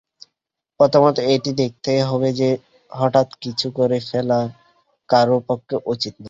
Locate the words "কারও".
5.09-5.37